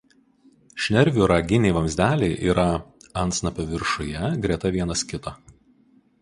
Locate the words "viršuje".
3.75-4.33